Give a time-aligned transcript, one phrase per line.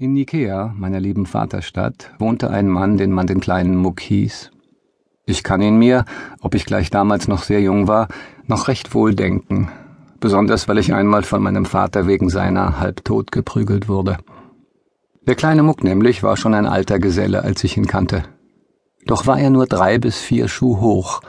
[0.00, 4.52] In Nikea, meiner lieben Vaterstadt, wohnte ein Mann, den man den kleinen Muck hieß.
[5.26, 6.04] Ich kann ihn mir,
[6.40, 8.06] ob ich gleich damals noch sehr jung war,
[8.46, 9.72] noch recht wohl denken,
[10.20, 14.18] besonders weil ich einmal von meinem Vater wegen seiner halbtot geprügelt wurde.
[15.26, 18.22] Der kleine Muck nämlich war schon ein alter Geselle, als ich ihn kannte.
[19.04, 21.22] Doch war er nur drei bis vier Schuh hoch,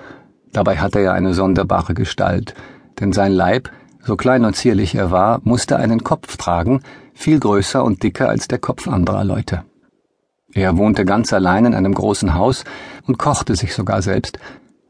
[0.54, 2.54] dabei hatte er eine sonderbare Gestalt,
[3.00, 3.72] denn sein Leib,
[4.10, 6.82] so klein und zierlich er war, musste einen Kopf tragen,
[7.14, 9.66] viel größer und dicker als der Kopf anderer Leute.
[10.52, 12.63] Er wohnte ganz allein in einem großen Haus
[13.05, 14.40] und kochte sich sogar selbst.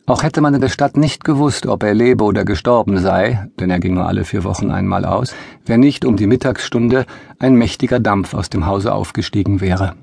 [0.06, 3.70] Auch hätte man in der Stadt nicht gewusst, ob er lebe oder gestorben sei, denn
[3.70, 7.06] er ging nur alle vier Wochen einmal aus, wenn nicht um die Mittagsstunde
[7.40, 9.96] ein mächtiger Dampf aus dem Hause aufgestiegen wäre.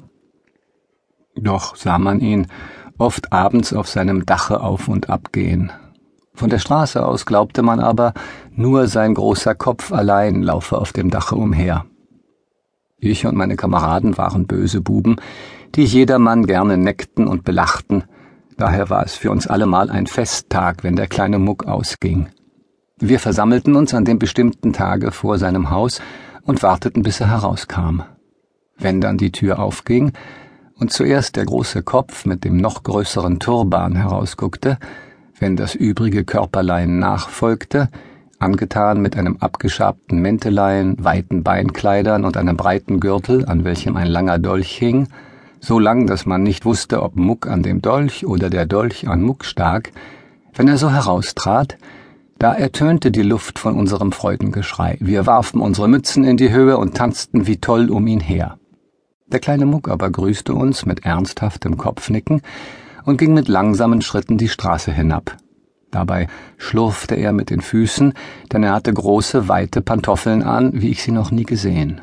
[1.34, 2.48] Doch sah man ihn
[2.98, 5.72] oft abends auf seinem Dache auf und ab gehen.
[6.36, 8.12] Von der Straße aus glaubte man aber,
[8.54, 11.86] nur sein großer Kopf allein laufe auf dem Dache umher.
[12.98, 15.16] Ich und meine Kameraden waren böse Buben,
[15.74, 18.04] die jedermann gerne neckten und belachten,
[18.58, 22.28] daher war es für uns allemal ein Festtag, wenn der kleine Muck ausging.
[22.98, 26.02] Wir versammelten uns an dem bestimmten Tage vor seinem Haus
[26.42, 28.02] und warteten, bis er herauskam.
[28.76, 30.12] Wenn dann die Tür aufging
[30.74, 34.78] und zuerst der große Kopf mit dem noch größeren Turban herausguckte,
[35.38, 37.88] wenn das übrige Körperlein nachfolgte,
[38.38, 44.38] angetan mit einem abgeschabten Mäntelein, weiten Beinkleidern und einem breiten Gürtel, an welchem ein langer
[44.38, 45.08] Dolch hing,
[45.60, 49.22] so lang, dass man nicht wusste, ob Muck an dem Dolch oder der Dolch an
[49.22, 49.92] Muck stak,
[50.54, 51.76] wenn er so heraustrat,
[52.38, 54.98] da ertönte die Luft von unserem Freudengeschrei.
[55.00, 58.58] Wir warfen unsere Mützen in die Höhe und tanzten wie toll um ihn her.
[59.26, 62.42] Der kleine Muck aber grüßte uns mit ernsthaftem Kopfnicken
[63.06, 65.38] und ging mit langsamen Schritten die Straße hinab.
[65.90, 66.26] Dabei
[66.58, 68.12] schlurfte er mit den Füßen,
[68.52, 72.02] denn er hatte große, weite Pantoffeln an, wie ich sie noch nie gesehen.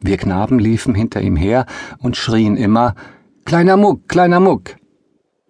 [0.00, 1.66] Wir Knaben liefen hinter ihm her
[1.98, 2.94] und schrien immer
[3.44, 4.76] Kleiner Muck, kleiner Muck.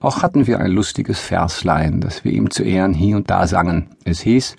[0.00, 3.90] Auch hatten wir ein lustiges Verslein, das wir ihm zu Ehren hier und da sangen.
[4.04, 4.56] Es hieß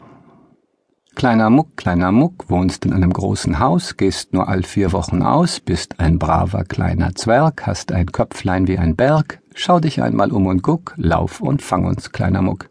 [1.15, 5.59] Kleiner Muck, kleiner Muck, wohnst in einem großen Haus, gehst nur all vier Wochen aus,
[5.59, 10.45] bist ein braver kleiner Zwerg, hast ein Köpflein wie ein Berg, schau dich einmal um
[10.45, 12.69] und guck, lauf und fang uns, kleiner Muck.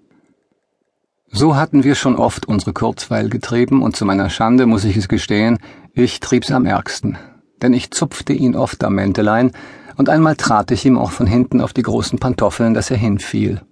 [1.28, 5.08] So hatten wir schon oft unsere Kurzweil getrieben, und zu meiner Schande muss ich es
[5.08, 5.58] gestehen,
[5.92, 7.18] ich trieb's am ärgsten.
[7.60, 9.52] Denn ich zupfte ihn oft am Mäntelein,
[9.96, 13.62] und einmal trat ich ihm auch von hinten auf die großen Pantoffeln, dass er hinfiel.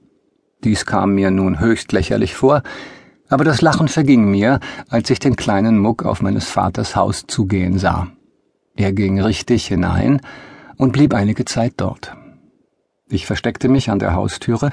[0.64, 2.62] Dies kam mir nun höchst lächerlich vor,
[3.28, 7.78] aber das Lachen verging mir, als ich den kleinen Muck auf meines Vaters Haus zugehen
[7.78, 8.08] sah.
[8.74, 10.20] Er ging richtig hinein
[10.76, 12.16] und blieb einige Zeit dort.
[13.14, 14.70] Ich versteckte mich an der Haustüre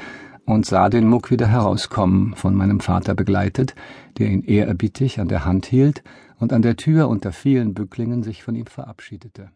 [0.47, 3.75] und sah den Muck wieder herauskommen, von meinem Vater begleitet,
[4.17, 6.03] der ihn ehrerbietig an der Hand hielt
[6.39, 9.51] und an der Tür unter vielen Bücklingen sich von ihm verabschiedete.